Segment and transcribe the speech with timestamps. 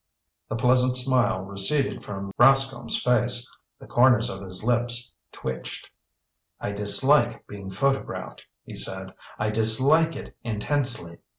[0.49, 3.47] The pleasant smile receded from Rascomb's face.
[3.77, 5.91] The corners of his lips twitched.
[6.59, 9.13] "I dislike being photographed," he said.
[9.37, 11.19] "I dislike it intensely.